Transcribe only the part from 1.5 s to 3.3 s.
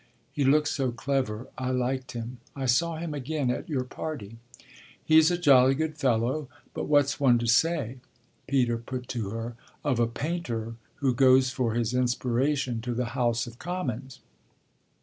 I liked him. I saw him